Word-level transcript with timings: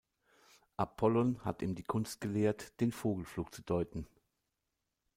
Apollon 0.77 1.45
hatte 1.45 1.63
ihm 1.63 1.75
die 1.75 1.83
Kunst 1.83 2.21
gelehrt, 2.21 2.79
den 2.81 2.91
Vogelflug 2.91 3.53
zu 3.53 3.61
deuten. 3.61 4.07